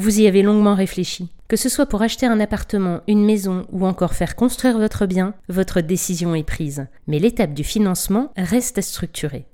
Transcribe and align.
Vous 0.00 0.18
y 0.18 0.26
avez 0.26 0.40
longuement 0.40 0.74
réfléchi. 0.74 1.28
Que 1.46 1.56
ce 1.56 1.68
soit 1.68 1.84
pour 1.84 2.00
acheter 2.00 2.24
un 2.24 2.40
appartement, 2.40 3.02
une 3.06 3.22
maison 3.22 3.66
ou 3.70 3.84
encore 3.84 4.14
faire 4.14 4.34
construire 4.34 4.78
votre 4.78 5.04
bien, 5.04 5.34
votre 5.50 5.82
décision 5.82 6.34
est 6.34 6.42
prise. 6.42 6.86
Mais 7.06 7.18
l'étape 7.18 7.52
du 7.52 7.64
financement 7.64 8.32
reste 8.34 8.78
à 8.78 8.82
structurer. 8.82 9.44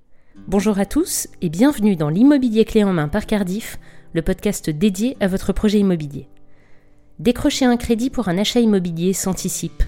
Bonjour 0.47 0.79
à 0.79 0.87
tous 0.87 1.27
et 1.43 1.49
bienvenue 1.49 1.97
dans 1.97 2.11
l'immobilier 2.11 2.65
clé 2.65 2.85
en 2.85 2.93
main 2.93 3.09
par 3.09 3.27
Cardiff, 3.27 3.81
le 4.13 4.22
podcast 4.22 4.71
dédié 4.71 5.17
à 5.19 5.27
votre 5.27 5.53
projet 5.53 5.81
immobilier. 5.81 6.29
Décrocher 7.19 7.65
un 7.65 7.76
crédit 7.76 8.10
pour 8.10 8.28
un 8.28 8.38
achat 8.38 8.60
immobilier 8.60 9.15
s'anticipe. 9.15 9.83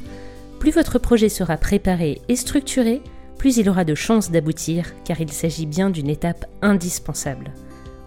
Plus 0.59 0.73
votre 0.73 0.99
projet 0.99 1.29
sera 1.29 1.57
préparé 1.57 2.21
et 2.29 2.35
structuré, 2.35 3.01
plus 3.39 3.59
il 3.59 3.71
aura 3.71 3.85
de 3.85 3.95
chances 3.95 4.33
d'aboutir 4.33 4.87
car 5.05 5.21
il 5.21 5.31
s'agit 5.31 5.67
bien 5.67 5.89
d'une 5.89 6.11
étape 6.11 6.47
indispensable. 6.63 7.53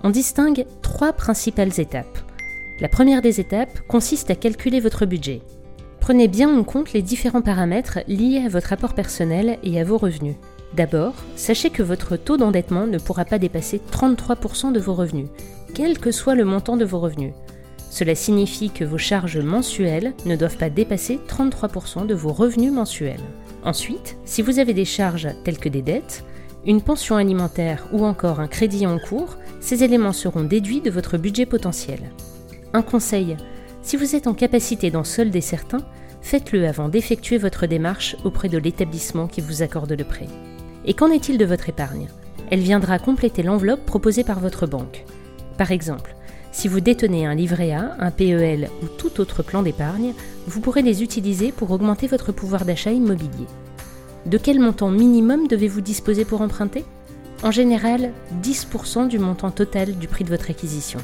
On 0.03 0.09
distingue 0.09 0.65
trois 0.81 1.13
principales 1.13 1.79
étapes. 1.79 2.30
La 2.81 2.89
première 2.89 3.21
des 3.21 3.39
étapes 3.39 3.81
consiste 3.87 4.31
à 4.31 4.35
calculer 4.35 4.79
votre 4.79 5.05
budget. 5.05 5.43
Prenez 5.99 6.27
bien 6.27 6.49
en 6.49 6.63
compte 6.63 6.93
les 6.93 7.03
différents 7.03 7.43
paramètres 7.43 7.99
liés 8.07 8.41
à 8.43 8.49
votre 8.49 8.73
apport 8.73 8.95
personnel 8.95 9.59
et 9.61 9.79
à 9.79 9.83
vos 9.83 9.99
revenus. 9.99 10.33
D'abord, 10.73 11.13
sachez 11.35 11.69
que 11.69 11.83
votre 11.83 12.17
taux 12.17 12.37
d'endettement 12.37 12.87
ne 12.87 12.97
pourra 12.97 13.23
pas 13.23 13.37
dépasser 13.37 13.79
33% 13.91 14.71
de 14.71 14.79
vos 14.79 14.95
revenus, 14.95 15.27
quel 15.75 15.99
que 15.99 16.09
soit 16.09 16.33
le 16.33 16.43
montant 16.43 16.75
de 16.75 16.83
vos 16.83 16.99
revenus. 16.99 17.33
Cela 17.91 18.15
signifie 18.15 18.71
que 18.71 18.83
vos 18.83 18.97
charges 18.97 19.37
mensuelles 19.37 20.13
ne 20.25 20.35
doivent 20.35 20.57
pas 20.57 20.71
dépasser 20.71 21.19
33% 21.29 22.07
de 22.07 22.15
vos 22.15 22.33
revenus 22.33 22.71
mensuels. 22.71 23.21
Ensuite, 23.63 24.17
si 24.25 24.41
vous 24.41 24.57
avez 24.57 24.73
des 24.73 24.85
charges 24.85 25.27
telles 25.43 25.59
que 25.59 25.69
des 25.69 25.83
dettes, 25.83 26.25
une 26.65 26.81
pension 26.81 27.15
alimentaire 27.15 27.87
ou 27.91 28.05
encore 28.05 28.39
un 28.39 28.47
crédit 28.47 28.87
en 28.87 28.97
cours, 28.97 29.37
ces 29.59 29.83
éléments 29.83 30.13
seront 30.13 30.43
déduits 30.43 30.81
de 30.81 30.89
votre 30.89 31.19
budget 31.19 31.45
potentiel. 31.45 31.99
Un 32.73 32.81
conseil, 32.81 33.35
si 33.81 33.97
vous 33.97 34.15
êtes 34.15 34.27
en 34.27 34.33
capacité 34.33 34.91
d'en 34.91 35.03
solder 35.03 35.41
certains, 35.41 35.81
faites-le 36.21 36.67
avant 36.67 36.87
d'effectuer 36.87 37.37
votre 37.37 37.65
démarche 37.65 38.15
auprès 38.23 38.47
de 38.47 38.57
l'établissement 38.57 39.27
qui 39.27 39.41
vous 39.41 39.61
accorde 39.61 39.91
le 39.91 40.03
prêt. 40.03 40.27
Et 40.85 40.93
qu'en 40.93 41.11
est-il 41.11 41.37
de 41.37 41.45
votre 41.45 41.67
épargne? 41.67 42.07
Elle 42.49 42.61
viendra 42.61 42.99
compléter 42.99 43.43
l'enveloppe 43.43 43.85
proposée 43.85 44.23
par 44.23 44.39
votre 44.39 44.67
banque. 44.67 45.05
Par 45.57 45.71
exemple, 45.71 46.15
si 46.51 46.67
vous 46.67 46.79
détenez 46.79 47.25
un 47.25 47.35
livret 47.35 47.71
A, 47.71 47.95
un 47.99 48.11
PEL 48.11 48.69
ou 48.83 48.87
tout 48.87 49.19
autre 49.19 49.43
plan 49.43 49.63
d'épargne, 49.63 50.13
vous 50.47 50.59
pourrez 50.59 50.81
les 50.81 51.03
utiliser 51.03 51.51
pour 51.51 51.71
augmenter 51.71 52.07
votre 52.07 52.31
pouvoir 52.31 52.65
d'achat 52.65 52.91
immobilier. 52.91 53.47
De 54.25 54.37
quel 54.37 54.59
montant 54.59 54.91
minimum 54.91 55.47
devez-vous 55.47 55.81
disposer 55.81 56.25
pour 56.25 56.41
emprunter? 56.41 56.85
En 57.43 57.51
général, 57.51 58.11
10% 58.43 59.07
du 59.07 59.17
montant 59.17 59.49
total 59.49 59.97
du 59.97 60.07
prix 60.07 60.23
de 60.23 60.29
votre 60.29 60.51
acquisition. 60.51 60.99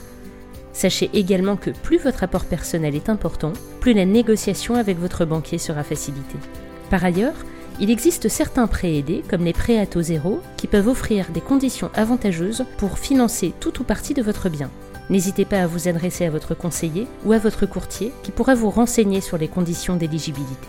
Sachez 0.78 1.10
également 1.16 1.56
que 1.56 1.72
plus 1.72 1.98
votre 1.98 2.22
apport 2.22 2.46
personnel 2.46 2.94
est 2.94 3.10
important, 3.10 3.52
plus 3.80 3.94
la 3.94 4.06
négociation 4.06 4.76
avec 4.76 5.00
votre 5.00 5.26
banquier 5.26 5.58
sera 5.58 5.82
facilitée. 5.82 6.38
Par 6.92 7.04
ailleurs, 7.04 7.34
il 7.80 7.90
existe 7.90 8.30
certains 8.30 8.68
prêts 8.68 8.94
aidés, 8.94 9.24
comme 9.28 9.44
les 9.44 9.54
prêts 9.54 9.80
à 9.80 9.88
taux 9.88 10.04
zéro, 10.04 10.40
qui 10.56 10.68
peuvent 10.68 10.88
offrir 10.88 11.32
des 11.32 11.42
conditions 11.42 11.90
avantageuses 11.96 12.64
pour 12.78 13.00
financer 13.00 13.54
tout 13.60 13.82
ou 13.82 13.84
partie 13.84 14.14
de 14.14 14.22
votre 14.22 14.50
bien. 14.50 14.70
N'hésitez 15.10 15.46
pas 15.46 15.64
à 15.64 15.66
vous 15.66 15.88
adresser 15.88 16.26
à 16.26 16.30
votre 16.30 16.54
conseiller 16.54 17.08
ou 17.26 17.32
à 17.32 17.40
votre 17.40 17.66
courtier 17.66 18.12
qui 18.22 18.30
pourra 18.30 18.54
vous 18.54 18.70
renseigner 18.70 19.20
sur 19.20 19.40
les 19.40 19.48
conditions 19.48 19.96
d'éligibilité. 19.96 20.68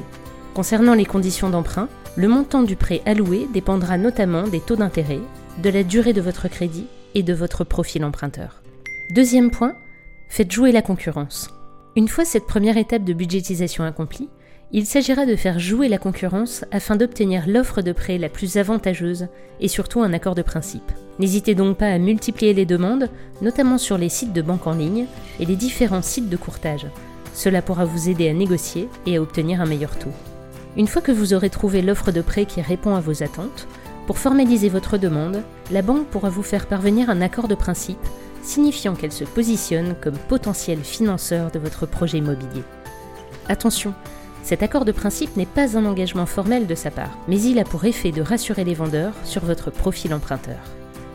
Concernant 0.54 0.94
les 0.94 1.04
conditions 1.04 1.50
d'emprunt, 1.50 1.90
le 2.16 2.28
montant 2.28 2.62
du 2.62 2.76
prêt 2.76 3.02
alloué 3.04 3.46
dépendra 3.52 3.98
notamment 3.98 4.44
des 4.44 4.60
taux 4.60 4.76
d'intérêt, 4.76 5.20
de 5.62 5.68
la 5.68 5.82
durée 5.82 6.14
de 6.14 6.22
votre 6.22 6.48
crédit 6.48 6.86
et 7.14 7.22
de 7.22 7.34
votre 7.34 7.62
profil 7.62 8.06
emprunteur. 8.06 8.62
Deuxième 9.10 9.50
point, 9.50 9.74
Faites 10.28 10.52
jouer 10.52 10.72
la 10.72 10.82
concurrence. 10.82 11.48
Une 11.96 12.06
fois 12.06 12.24
cette 12.24 12.46
première 12.46 12.76
étape 12.76 13.02
de 13.02 13.14
budgétisation 13.14 13.82
accomplie, 13.84 14.28
il 14.70 14.84
s'agira 14.84 15.24
de 15.24 15.34
faire 15.34 15.58
jouer 15.58 15.88
la 15.88 15.96
concurrence 15.96 16.64
afin 16.70 16.96
d'obtenir 16.96 17.44
l'offre 17.46 17.80
de 17.80 17.92
prêt 17.92 18.18
la 18.18 18.28
plus 18.28 18.58
avantageuse 18.58 19.28
et 19.60 19.68
surtout 19.68 20.02
un 20.02 20.12
accord 20.12 20.34
de 20.34 20.42
principe. 20.42 20.92
N'hésitez 21.18 21.54
donc 21.54 21.78
pas 21.78 21.88
à 21.88 21.98
multiplier 21.98 22.52
les 22.52 22.66
demandes, 22.66 23.08
notamment 23.40 23.78
sur 23.78 23.96
les 23.96 24.10
sites 24.10 24.34
de 24.34 24.42
banque 24.42 24.66
en 24.66 24.74
ligne 24.74 25.06
et 25.40 25.46
les 25.46 25.56
différents 25.56 26.02
sites 26.02 26.28
de 26.28 26.36
courtage. 26.36 26.86
Cela 27.32 27.62
pourra 27.62 27.86
vous 27.86 28.10
aider 28.10 28.28
à 28.28 28.34
négocier 28.34 28.88
et 29.06 29.16
à 29.16 29.22
obtenir 29.22 29.62
un 29.62 29.66
meilleur 29.66 29.98
taux. 29.98 30.12
Une 30.76 30.86
fois 30.86 31.02
que 31.02 31.12
vous 31.12 31.32
aurez 31.32 31.50
trouvé 31.50 31.80
l'offre 31.80 32.12
de 32.12 32.20
prêt 32.20 32.44
qui 32.44 32.60
répond 32.60 32.94
à 32.94 33.00
vos 33.00 33.22
attentes, 33.22 33.66
pour 34.06 34.18
formaliser 34.18 34.68
votre 34.68 34.98
demande, 34.98 35.42
la 35.70 35.82
banque 35.82 36.06
pourra 36.06 36.28
vous 36.28 36.42
faire 36.42 36.66
parvenir 36.66 37.10
un 37.10 37.20
accord 37.20 37.48
de 37.48 37.54
principe 37.54 37.98
signifiant 38.42 38.94
qu'elle 38.94 39.12
se 39.12 39.24
positionne 39.24 39.94
comme 40.00 40.16
potentiel 40.16 40.80
financeur 40.80 41.50
de 41.50 41.58
votre 41.58 41.86
projet 41.86 42.18
immobilier. 42.18 42.62
Attention, 43.48 43.94
cet 44.42 44.62
accord 44.62 44.84
de 44.84 44.92
principe 44.92 45.36
n'est 45.36 45.46
pas 45.46 45.76
un 45.76 45.84
engagement 45.84 46.26
formel 46.26 46.66
de 46.66 46.74
sa 46.74 46.90
part, 46.90 47.18
mais 47.28 47.40
il 47.40 47.58
a 47.58 47.64
pour 47.64 47.84
effet 47.84 48.12
de 48.12 48.22
rassurer 48.22 48.64
les 48.64 48.74
vendeurs 48.74 49.12
sur 49.24 49.44
votre 49.44 49.70
profil 49.70 50.14
emprunteur. 50.14 50.60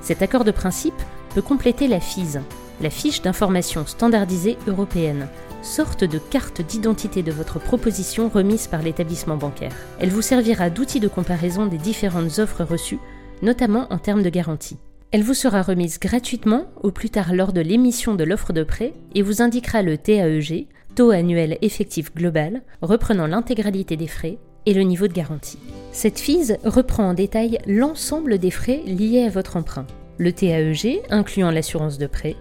Cet 0.02 0.22
accord 0.22 0.44
de 0.44 0.52
principe 0.52 1.02
peut 1.34 1.42
compléter 1.42 1.88
la 1.88 2.00
FISE, 2.00 2.42
la 2.82 2.90
fiche 2.90 3.22
d'information 3.22 3.86
standardisée 3.86 4.58
européenne, 4.68 5.28
sorte 5.64 6.04
de 6.04 6.20
carte 6.20 6.62
d'identité 6.62 7.24
de 7.24 7.32
votre 7.32 7.60
proposition 7.60 8.30
remise 8.30 8.68
par 8.68 8.82
l'établissement 8.82 9.38
bancaire. 9.38 9.76
Elle 10.00 10.10
vous 10.10 10.22
servira 10.22 10.70
d'outil 10.70 11.00
de 11.00 11.08
comparaison 11.08 11.66
des 11.66 11.78
différentes 11.78 12.38
offres 12.40 12.64
reçues, 12.64 13.00
notamment 13.42 13.88
en 13.92 13.98
termes 13.98 14.24
de 14.24 14.30
garantie. 14.30 14.78
Elle 15.14 15.22
vous 15.22 15.36
sera 15.36 15.62
remise 15.62 16.00
gratuitement 16.00 16.66
au 16.82 16.90
plus 16.90 17.12
tard 17.12 17.36
lors 17.36 17.54
de 17.54 17.62
l'émission 17.62 18.16
de 18.16 18.24
l'offre 18.24 18.52
de 18.52 18.64
prêt 18.64 18.94
et 19.14 19.22
vous 19.22 19.44
indiquera 19.44 19.84
le 19.84 19.96
TAEG, 19.96 20.66
taux 20.96 21.12
annuel 21.12 21.60
effectif 21.62 22.16
global, 22.16 22.64
reprenant 22.82 23.28
l'intégralité 23.28 23.96
des 23.96 24.08
frais 24.08 24.40
et 24.66 24.74
le 24.74 24.82
niveau 24.82 25.08
de 25.08 25.14
garantie. 25.14 25.60
Cette 25.92 26.20
FISE 26.20 26.58
reprend 26.66 27.10
en 27.10 27.14
détail 27.14 27.60
l'ensemble 27.68 28.40
des 28.40 28.50
frais 28.50 28.82
liés 28.88 29.24
à 29.24 29.30
votre 29.30 29.56
emprunt. 29.56 29.86
Le 30.18 30.34
TAEG, 30.34 31.04
incluant 31.12 31.52
l'assurance 31.52 32.00
de 32.00 32.08
prêt, 32.08 32.36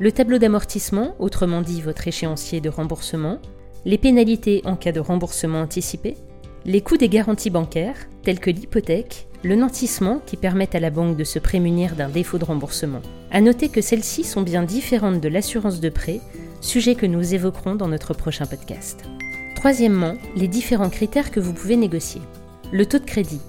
le 0.00 0.10
tableau 0.10 0.38
d'amortissement, 0.38 1.14
autrement 1.18 1.60
dit 1.60 1.82
votre 1.82 2.08
échéancier 2.08 2.62
de 2.62 2.70
remboursement, 2.70 3.38
les 3.84 3.98
pénalités 3.98 4.62
en 4.64 4.76
cas 4.76 4.92
de 4.92 5.00
remboursement 5.00 5.60
anticipé, 5.60 6.16
les 6.64 6.80
coûts 6.80 6.96
des 6.96 7.10
garanties 7.10 7.50
bancaires, 7.50 7.98
tels 8.22 8.40
que 8.40 8.50
l'hypothèque, 8.50 9.27
le 9.42 9.54
nantissement 9.54 10.20
qui 10.26 10.36
permet 10.36 10.74
à 10.74 10.80
la 10.80 10.90
banque 10.90 11.16
de 11.16 11.24
se 11.24 11.38
prémunir 11.38 11.94
d'un 11.94 12.08
défaut 12.08 12.38
de 12.38 12.44
remboursement. 12.44 13.02
À 13.30 13.40
noter 13.40 13.68
que 13.68 13.80
celles-ci 13.80 14.24
sont 14.24 14.42
bien 14.42 14.62
différentes 14.62 15.20
de 15.20 15.28
l'assurance 15.28 15.80
de 15.80 15.88
prêt, 15.88 16.20
sujet 16.60 16.94
que 16.94 17.06
nous 17.06 17.34
évoquerons 17.34 17.76
dans 17.76 17.88
notre 17.88 18.14
prochain 18.14 18.46
podcast. 18.46 19.04
Troisièmement, 19.54 20.14
les 20.36 20.48
différents 20.48 20.90
critères 20.90 21.30
que 21.30 21.40
vous 21.40 21.52
pouvez 21.52 21.76
négocier. 21.76 22.22
Le 22.72 22.86
taux 22.86 22.98
de 22.98 23.04
crédit. 23.04 23.40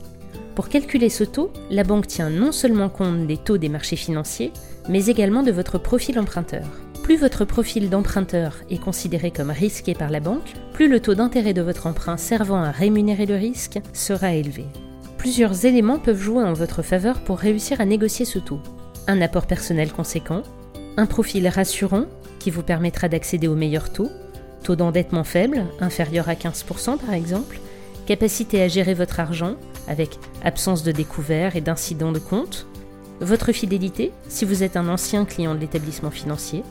Pour 0.55 0.69
calculer 0.69 1.09
ce 1.09 1.23
taux, 1.23 1.51
la 1.69 1.83
banque 1.83 2.07
tient 2.07 2.29
non 2.29 2.51
seulement 2.51 2.89
compte 2.89 3.27
des 3.27 3.37
taux 3.37 3.57
des 3.57 3.69
marchés 3.69 3.95
financiers, 3.95 4.51
mais 4.89 5.05
également 5.05 5.43
de 5.43 5.51
votre 5.51 5.77
profil 5.77 6.19
emprunteur. 6.19 6.65
Plus 7.03 7.17
votre 7.17 7.45
profil 7.45 7.89
d'emprunteur 7.89 8.57
est 8.69 8.81
considéré 8.81 9.31
comme 9.31 9.51
risqué 9.51 9.93
par 9.93 10.09
la 10.09 10.19
banque, 10.19 10.53
plus 10.73 10.87
le 10.87 10.99
taux 10.99 11.15
d'intérêt 11.15 11.53
de 11.53 11.61
votre 11.61 11.87
emprunt 11.87 12.17
servant 12.17 12.61
à 12.61 12.71
rémunérer 12.71 13.25
le 13.25 13.35
risque 13.35 13.79
sera 13.93 14.33
élevé. 14.33 14.65
Plusieurs 15.19 15.65
éléments 15.65 15.99
peuvent 15.99 16.21
jouer 16.21 16.45
en 16.45 16.53
votre 16.53 16.81
faveur 16.81 17.19
pour 17.19 17.39
réussir 17.39 17.81
à 17.81 17.85
négocier 17.85 18.23
ce 18.23 18.39
taux. 18.39 18.61
Un 19.05 19.21
apport 19.21 19.47
personnel 19.47 19.91
conséquent, 19.91 20.43
un 20.95 21.05
profil 21.05 21.45
rassurant 21.49 22.05
qui 22.39 22.51
vous 22.51 22.63
permettra 22.63 23.09
d'accéder 23.09 23.49
au 23.49 23.53
meilleur 23.53 23.91
taux, 23.91 24.09
taux 24.63 24.77
d'endettement 24.77 25.25
faible, 25.25 25.65
inférieur 25.81 26.29
à 26.29 26.35
15% 26.35 26.99
par 26.99 27.13
exemple, 27.13 27.59
capacité 28.05 28.61
à 28.61 28.69
gérer 28.69 28.93
votre 28.93 29.19
argent 29.19 29.55
avec 29.89 30.17
absence 30.41 30.83
de 30.83 30.93
découvert 30.93 31.57
et 31.57 31.61
d'incidents 31.61 32.13
de 32.13 32.19
compte, 32.19 32.65
votre 33.19 33.51
fidélité 33.51 34.13
si 34.29 34.45
vous 34.45 34.63
êtes 34.63 34.77
un 34.77 34.87
ancien 34.87 35.25
client 35.25 35.53
de 35.53 35.59
l'établissement 35.59 36.11
financier, 36.11 36.63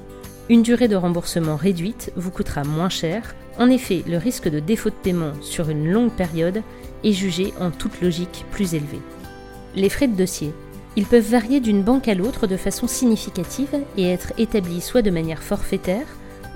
une 0.48 0.62
durée 0.62 0.88
de 0.88 0.96
remboursement 0.96 1.56
réduite 1.56 2.12
vous 2.16 2.30
coûtera 2.30 2.64
moins 2.64 2.88
cher. 2.88 3.34
En 3.58 3.68
effet, 3.68 4.02
le 4.06 4.16
risque 4.16 4.48
de 4.48 4.60
défaut 4.60 4.88
de 4.88 4.94
paiement 4.94 5.34
sur 5.42 5.68
une 5.68 5.90
longue 5.90 6.12
période 6.12 6.62
est 7.04 7.12
jugé 7.12 7.52
en 7.60 7.70
toute 7.70 8.00
logique 8.00 8.44
plus 8.50 8.74
élevé. 8.74 9.00
Les 9.74 9.88
frais 9.88 10.08
de 10.08 10.16
dossier. 10.16 10.52
Ils 10.96 11.06
peuvent 11.06 11.30
varier 11.30 11.60
d'une 11.60 11.82
banque 11.82 12.08
à 12.08 12.14
l'autre 12.14 12.46
de 12.46 12.56
façon 12.56 12.86
significative 12.86 13.76
et 13.96 14.10
être 14.10 14.32
établis 14.38 14.80
soit 14.80 15.02
de 15.02 15.10
manière 15.10 15.42
forfaitaire 15.42 16.06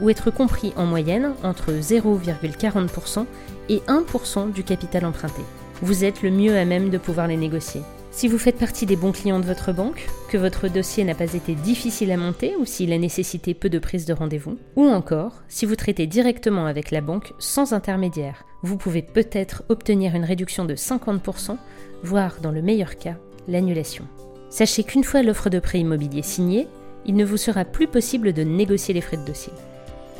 ou 0.01 0.11
être 0.11 0.31
compris 0.31 0.73
en 0.77 0.87
moyenne 0.87 1.35
entre 1.45 1.73
0,40% 1.73 3.25
et 3.69 3.79
1% 3.87 4.53
du 4.53 4.65
capital 4.65 5.05
emprunté. 5.05 5.43
Vous 5.81 6.05
êtes 6.05 6.23
le 6.23 6.31
mieux 6.31 6.57
à 6.57 6.65
même 6.65 6.91
de 6.91 6.99
pouvoir 6.99 7.29
les 7.29 7.37
négocier. 7.37 7.83
Si 8.15 8.29
vous 8.29 8.37
faites 8.37 8.59
partie 8.59 8.85
des 8.85 8.95
bons 8.95 9.11
clients 9.11 9.41
de 9.41 9.47
votre 9.47 9.73
banque, 9.73 10.07
que 10.29 10.37
votre 10.37 10.69
dossier 10.69 11.03
n'a 11.03 11.15
pas 11.15 11.33
été 11.33 11.55
difficile 11.55 12.13
à 12.13 12.19
monter 12.19 12.55
ou 12.57 12.67
s'il 12.67 12.93
a 12.93 12.99
nécessité 12.99 13.55
peu 13.55 13.71
de 13.71 13.79
prise 13.79 14.05
de 14.05 14.13
rendez-vous, 14.13 14.59
ou 14.77 14.85
encore 14.85 15.43
si 15.49 15.65
vous 15.65 15.77
traitez 15.77 16.07
directement 16.07 16.67
avec 16.67 16.91
la 16.91 17.01
banque 17.01 17.33
sans 17.39 17.73
intermédiaire, 17.73 18.45
vous 18.63 18.77
pouvez 18.77 19.01
peut-être 19.01 19.65
obtenir 19.71 20.15
une 20.15 20.27
réduction 20.27 20.67
de 20.67 20.75
50%, 20.75 21.57
voire 22.03 22.37
dans 22.43 22.53
le 22.53 22.61
meilleur 22.61 22.97
cas, 22.97 23.17
l'annulation. 23.49 24.05
Sachez 24.51 24.85
qu'une 24.85 25.05
fois 25.05 25.23
l'offre 25.23 25.49
de 25.49 25.59
prêt 25.59 25.81
immobilier 25.81 26.23
signée, 26.23 26.69
il 27.07 27.17
ne 27.17 27.25
vous 27.25 27.39
sera 27.39 27.65
plus 27.65 27.89
possible 27.89 28.35
de 28.35 28.43
négocier 28.43 28.93
les 28.93 29.01
frais 29.01 29.17
de 29.17 29.25
dossier. 29.25 29.55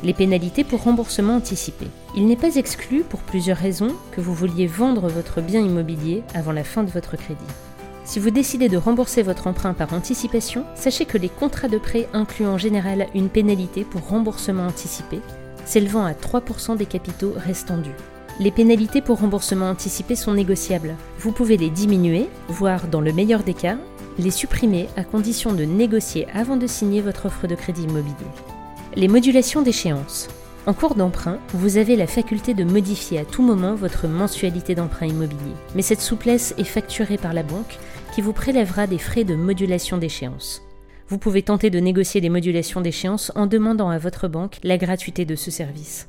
Les 0.01 0.13
pénalités 0.13 0.63
pour 0.63 0.83
remboursement 0.83 1.35
anticipé. 1.35 1.85
Il 2.17 2.25
n'est 2.25 2.35
pas 2.35 2.55
exclu, 2.55 3.03
pour 3.03 3.21
plusieurs 3.21 3.57
raisons, 3.57 3.95
que 4.11 4.19
vous 4.19 4.33
vouliez 4.33 4.65
vendre 4.65 5.07
votre 5.07 5.41
bien 5.41 5.61
immobilier 5.61 6.23
avant 6.33 6.51
la 6.51 6.63
fin 6.63 6.83
de 6.83 6.89
votre 6.89 7.15
crédit. 7.15 7.39
Si 8.05 8.19
vous 8.19 8.31
décidez 8.31 8.67
de 8.67 8.77
rembourser 8.77 9.23
votre 9.23 9.47
emprunt 9.47 9.73
par 9.73 9.93
anticipation, 9.93 10.65
sachez 10.75 11.05
que 11.05 11.17
les 11.17 11.29
contrats 11.29 11.69
de 11.69 11.77
prêt 11.77 12.09
incluent 12.13 12.47
en 12.47 12.57
général 12.57 13.07
une 13.15 13.29
pénalité 13.29 13.85
pour 13.85 14.07
remboursement 14.07 14.67
anticipé, 14.67 15.21
s'élevant 15.65 16.05
à 16.05 16.11
3% 16.11 16.75
des 16.75 16.85
capitaux 16.85 17.33
restants 17.35 17.77
dus. 17.77 17.95
Les 18.39 18.51
pénalités 18.51 19.01
pour 19.01 19.19
remboursement 19.19 19.69
anticipé 19.69 20.15
sont 20.15 20.33
négociables. 20.33 20.95
Vous 21.19 21.31
pouvez 21.31 21.55
les 21.55 21.69
diminuer, 21.69 22.27
voire 22.49 22.87
dans 22.87 23.01
le 23.01 23.13
meilleur 23.13 23.43
des 23.43 23.53
cas, 23.53 23.77
les 24.19 24.31
supprimer 24.31 24.89
à 24.97 25.03
condition 25.03 25.53
de 25.53 25.63
négocier 25.63 26.27
avant 26.33 26.57
de 26.57 26.67
signer 26.67 27.01
votre 27.01 27.27
offre 27.27 27.47
de 27.47 27.55
crédit 27.55 27.83
immobilier. 27.83 28.13
Les 28.95 29.07
modulations 29.07 29.61
d'échéance. 29.61 30.27
En 30.65 30.73
cours 30.73 30.95
d'emprunt, 30.95 31.39
vous 31.49 31.75
avez 31.75 31.97
la 31.97 32.07
faculté 32.07 32.53
de 32.53 32.63
modifier 32.63 33.19
à 33.19 33.25
tout 33.25 33.41
moment 33.41 33.75
votre 33.75 34.07
mensualité 34.07 34.75
d'emprunt 34.75 35.07
immobilier. 35.07 35.51
Mais 35.75 35.81
cette 35.81 35.99
souplesse 35.99 36.53
est 36.57 36.63
facturée 36.63 37.17
par 37.17 37.33
la 37.33 37.43
banque 37.43 37.77
qui 38.15 38.21
vous 38.21 38.31
prélèvera 38.31 38.87
des 38.87 38.97
frais 38.97 39.25
de 39.25 39.35
modulation 39.35 39.97
d'échéance. 39.97 40.61
Vous 41.09 41.17
pouvez 41.17 41.43
tenter 41.43 41.69
de 41.69 41.79
négocier 41.79 42.21
les 42.21 42.29
modulations 42.29 42.79
d'échéance 42.79 43.29
en 43.35 43.45
demandant 43.45 43.89
à 43.89 43.97
votre 43.97 44.29
banque 44.29 44.59
la 44.63 44.77
gratuité 44.77 45.25
de 45.25 45.35
ce 45.35 45.51
service. 45.51 46.07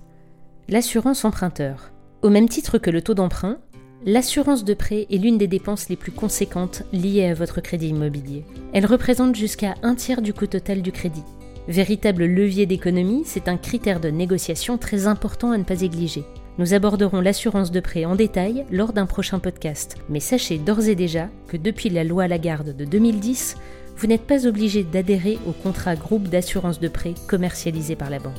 L'assurance 0.68 1.24
emprunteur. 1.24 1.90
Au 2.22 2.30
même 2.30 2.48
titre 2.48 2.78
que 2.78 2.90
le 2.90 3.02
taux 3.02 3.14
d'emprunt, 3.14 3.58
l'assurance 4.06 4.64
de 4.64 4.74
prêt 4.74 5.08
est 5.10 5.18
l'une 5.18 5.36
des 5.36 5.48
dépenses 5.48 5.88
les 5.88 5.96
plus 5.96 6.12
conséquentes 6.12 6.84
liées 6.92 7.26
à 7.26 7.34
votre 7.34 7.60
crédit 7.60 7.88
immobilier. 7.88 8.44
Elle 8.72 8.86
représente 8.86 9.34
jusqu'à 9.34 9.74
un 9.82 9.96
tiers 9.96 10.22
du 10.22 10.32
coût 10.32 10.46
total 10.46 10.80
du 10.80 10.92
crédit. 10.92 11.24
Véritable 11.66 12.26
levier 12.26 12.66
d'économie, 12.66 13.22
c'est 13.24 13.48
un 13.48 13.56
critère 13.56 13.98
de 13.98 14.10
négociation 14.10 14.76
très 14.76 15.06
important 15.06 15.50
à 15.50 15.56
ne 15.56 15.64
pas 15.64 15.76
négliger. 15.76 16.24
Nous 16.58 16.74
aborderons 16.74 17.22
l'assurance 17.22 17.70
de 17.70 17.80
prêt 17.80 18.04
en 18.04 18.16
détail 18.16 18.66
lors 18.70 18.92
d'un 18.92 19.06
prochain 19.06 19.38
podcast, 19.38 19.96
mais 20.10 20.20
sachez 20.20 20.58
d'ores 20.58 20.88
et 20.88 20.94
déjà 20.94 21.30
que 21.48 21.56
depuis 21.56 21.88
la 21.88 22.04
loi 22.04 22.28
Lagarde 22.28 22.76
de 22.76 22.84
2010, 22.84 23.56
vous 23.96 24.06
n'êtes 24.06 24.26
pas 24.26 24.46
obligé 24.46 24.84
d'adhérer 24.84 25.38
au 25.48 25.52
contrat 25.52 25.96
groupe 25.96 26.28
d'assurance 26.28 26.80
de 26.80 26.88
prêt 26.88 27.14
commercialisé 27.28 27.96
par 27.96 28.10
la 28.10 28.18
banque. 28.18 28.34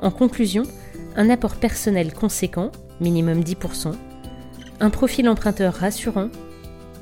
En 0.00 0.10
conclusion, 0.10 0.62
un 1.14 1.28
apport 1.28 1.56
personnel 1.56 2.14
conséquent, 2.14 2.72
minimum 3.00 3.40
10%, 3.40 3.92
un 4.80 4.90
profil 4.90 5.28
emprunteur 5.28 5.74
rassurant, 5.74 6.30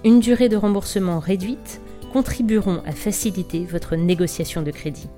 une 0.05 0.19
durée 0.19 0.49
de 0.49 0.57
remboursement 0.57 1.21
réduite 1.21 1.81
contribueront 2.13 2.83
à 2.85 2.93
faciliter 2.93 3.65
votre 3.65 3.95
négociation 3.95 4.63
de 4.63 4.73
crédit. 4.73 5.09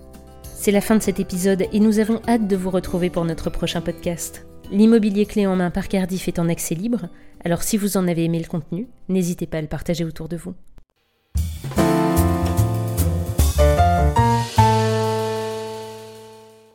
C'est 0.63 0.71
la 0.71 0.81
fin 0.81 0.95
de 0.95 1.03
cet 1.03 1.19
épisode 1.19 1.65
et 1.73 1.81
nous 1.81 1.99
avons 1.99 2.23
hâte 2.29 2.47
de 2.47 2.55
vous 2.55 2.71
retrouver 2.71 3.11
pour 3.11 3.25
notre 3.25 3.51
prochain 3.51 3.81
podcast. 3.81 4.47
L'immobilier 4.71 5.27
clé 5.27 5.45
en 5.45 5.57
main 5.57 5.73
par 5.73 5.89
Cardiff 5.89 6.29
est 6.29 6.39
en 6.39 6.49
accès 6.49 6.77
libre, 6.77 7.09
alors 7.45 7.65
si 7.65 7.77
vous 7.77 7.97
en 7.97 8.07
avez 8.07 8.27
aimé 8.27 8.39
le 8.39 8.47
contenu, 8.47 8.87
n'hésitez 9.09 9.47
pas 9.49 9.59
à 9.59 9.61
le 9.61 9.67
partager 9.67 10.05
autour 10.05 10.29
de 10.29 10.37
vous. 10.37 10.55